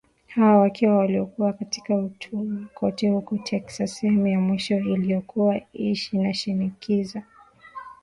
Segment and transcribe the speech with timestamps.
[0.27, 7.23] Hawa wakiwa waliokuwa katika utumwa kote huko Texas, sehemu ya mwisho iliyokuwa inashikilia watumwa.